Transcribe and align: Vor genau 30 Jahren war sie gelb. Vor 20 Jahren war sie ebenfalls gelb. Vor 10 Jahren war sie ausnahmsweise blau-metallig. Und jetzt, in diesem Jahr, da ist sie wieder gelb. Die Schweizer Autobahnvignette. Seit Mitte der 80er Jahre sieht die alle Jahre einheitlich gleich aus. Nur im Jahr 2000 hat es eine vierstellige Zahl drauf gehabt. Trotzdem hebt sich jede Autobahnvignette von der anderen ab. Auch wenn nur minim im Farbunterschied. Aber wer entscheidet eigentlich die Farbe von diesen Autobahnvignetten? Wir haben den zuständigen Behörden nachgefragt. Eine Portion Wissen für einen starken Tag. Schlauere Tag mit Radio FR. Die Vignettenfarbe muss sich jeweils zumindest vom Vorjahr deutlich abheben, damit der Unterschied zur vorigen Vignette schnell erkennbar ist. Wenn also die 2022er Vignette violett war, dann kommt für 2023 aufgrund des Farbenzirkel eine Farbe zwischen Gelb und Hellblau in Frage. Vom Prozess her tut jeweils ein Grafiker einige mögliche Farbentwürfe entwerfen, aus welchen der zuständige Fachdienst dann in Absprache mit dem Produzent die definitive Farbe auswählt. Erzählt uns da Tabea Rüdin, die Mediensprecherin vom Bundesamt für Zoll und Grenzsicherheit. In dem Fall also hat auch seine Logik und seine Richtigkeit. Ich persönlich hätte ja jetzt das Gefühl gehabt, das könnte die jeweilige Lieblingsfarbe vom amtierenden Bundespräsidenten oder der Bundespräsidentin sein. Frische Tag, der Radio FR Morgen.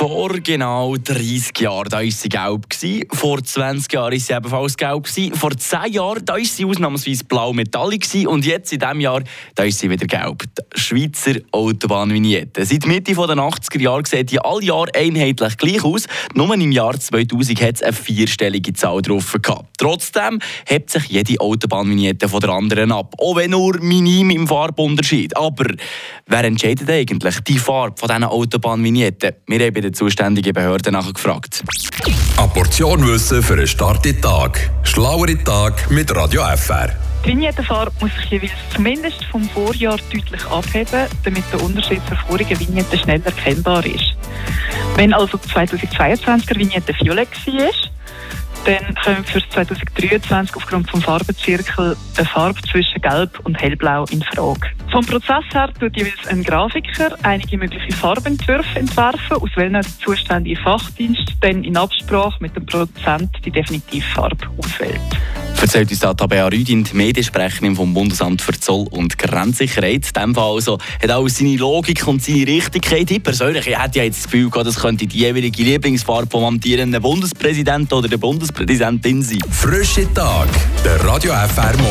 Vor 0.00 0.30
genau 0.42 0.96
30 0.96 1.60
Jahren 1.60 1.92
war 1.92 2.10
sie 2.10 2.30
gelb. 2.30 2.64
Vor 3.12 3.44
20 3.44 3.92
Jahren 3.92 4.12
war 4.12 4.18
sie 4.18 4.32
ebenfalls 4.32 4.76
gelb. 4.78 5.06
Vor 5.36 5.50
10 5.50 5.92
Jahren 5.92 6.26
war 6.26 6.42
sie 6.42 6.64
ausnahmsweise 6.64 7.24
blau-metallig. 7.24 8.26
Und 8.26 8.46
jetzt, 8.46 8.72
in 8.72 8.78
diesem 8.78 9.00
Jahr, 9.00 9.22
da 9.54 9.64
ist 9.64 9.78
sie 9.78 9.90
wieder 9.90 10.06
gelb. 10.06 10.44
Die 10.56 10.80
Schweizer 10.80 11.34
Autobahnvignette. 11.52 12.64
Seit 12.64 12.86
Mitte 12.86 13.12
der 13.12 13.26
80er 13.26 13.78
Jahre 13.78 14.06
sieht 14.06 14.30
die 14.30 14.40
alle 14.40 14.64
Jahre 14.64 14.90
einheitlich 14.94 15.58
gleich 15.58 15.84
aus. 15.84 16.06
Nur 16.32 16.54
im 16.54 16.72
Jahr 16.72 16.98
2000 16.98 17.60
hat 17.60 17.74
es 17.74 17.82
eine 17.82 17.92
vierstellige 17.92 18.72
Zahl 18.72 19.02
drauf 19.02 19.36
gehabt. 19.42 19.68
Trotzdem 19.76 20.38
hebt 20.64 20.88
sich 20.88 21.08
jede 21.08 21.38
Autobahnvignette 21.40 22.26
von 22.26 22.40
der 22.40 22.50
anderen 22.50 22.90
ab. 22.90 23.14
Auch 23.18 23.36
wenn 23.36 23.50
nur 23.50 23.78
minim 23.82 24.30
im 24.30 24.46
Farbunterschied. 24.46 25.36
Aber 25.36 25.66
wer 26.26 26.44
entscheidet 26.44 26.88
eigentlich 26.88 27.40
die 27.40 27.58
Farbe 27.58 27.98
von 27.98 28.08
diesen 28.08 28.24
Autobahnvignetten? 28.24 29.32
Wir 29.46 29.66
haben 29.66 29.89
den 29.90 29.94
zuständigen 29.94 30.52
Behörden 30.52 30.92
nachgefragt. 30.92 31.62
Eine 32.36 32.48
Portion 32.48 33.06
Wissen 33.06 33.42
für 33.42 33.54
einen 33.54 33.66
starken 33.66 34.20
Tag. 34.20 34.70
Schlauere 34.84 35.36
Tag 35.42 35.90
mit 35.90 36.14
Radio 36.14 36.42
FR. 36.56 36.90
Die 37.24 37.30
Vignettenfarbe 37.30 37.92
muss 38.00 38.10
sich 38.14 38.30
jeweils 38.30 38.52
zumindest 38.74 39.24
vom 39.26 39.48
Vorjahr 39.48 39.98
deutlich 40.12 40.46
abheben, 40.46 41.06
damit 41.24 41.44
der 41.52 41.62
Unterschied 41.62 42.00
zur 42.08 42.16
vorigen 42.16 42.58
Vignette 42.58 42.96
schnell 42.96 43.20
erkennbar 43.24 43.84
ist. 43.84 44.16
Wenn 44.96 45.12
also 45.12 45.36
die 45.36 45.48
2022er 45.48 46.56
Vignette 46.56 46.94
violett 47.00 47.28
war, 47.46 47.89
dann 48.64 48.94
kommt 48.94 49.28
für 49.28 49.40
2023 49.48 50.56
aufgrund 50.56 50.92
des 50.92 51.04
Farbenzirkel 51.04 51.96
eine 52.16 52.26
Farbe 52.26 52.60
zwischen 52.62 53.00
Gelb 53.00 53.38
und 53.44 53.60
Hellblau 53.60 54.04
in 54.10 54.22
Frage. 54.22 54.68
Vom 54.90 55.04
Prozess 55.04 55.44
her 55.52 55.70
tut 55.78 55.96
jeweils 55.96 56.26
ein 56.28 56.42
Grafiker 56.42 57.16
einige 57.22 57.58
mögliche 57.58 57.92
Farbentwürfe 57.92 58.78
entwerfen, 58.78 59.36
aus 59.36 59.50
welchen 59.54 59.74
der 59.74 59.82
zuständige 59.82 60.60
Fachdienst 60.60 61.36
dann 61.40 61.64
in 61.64 61.76
Absprache 61.76 62.36
mit 62.40 62.54
dem 62.56 62.66
Produzent 62.66 63.30
die 63.44 63.50
definitive 63.50 64.06
Farbe 64.06 64.46
auswählt. 64.58 65.00
Erzählt 65.60 65.90
uns 65.90 66.00
da 66.00 66.14
Tabea 66.14 66.46
Rüdin, 66.46 66.84
die 66.84 66.96
Mediensprecherin 66.96 67.76
vom 67.76 67.92
Bundesamt 67.92 68.40
für 68.40 68.58
Zoll 68.58 68.86
und 68.90 69.18
Grenzsicherheit. 69.18 70.06
In 70.06 70.22
dem 70.22 70.34
Fall 70.34 70.54
also 70.54 70.78
hat 71.02 71.10
auch 71.10 71.28
seine 71.28 71.56
Logik 71.56 72.06
und 72.08 72.22
seine 72.22 72.46
Richtigkeit. 72.46 73.10
Ich 73.10 73.22
persönlich 73.22 73.66
hätte 73.66 73.98
ja 73.98 74.04
jetzt 74.04 74.18
das 74.18 74.24
Gefühl 74.24 74.48
gehabt, 74.48 74.66
das 74.66 74.80
könnte 74.80 75.06
die 75.06 75.18
jeweilige 75.18 75.62
Lieblingsfarbe 75.62 76.28
vom 76.30 76.44
amtierenden 76.44 77.02
Bundespräsidenten 77.02 77.92
oder 77.92 78.08
der 78.08 78.16
Bundespräsidentin 78.16 79.22
sein. 79.22 79.40
Frische 79.50 80.12
Tag, 80.14 80.48
der 80.82 81.04
Radio 81.04 81.32
FR 81.32 81.76
Morgen. 81.76 81.90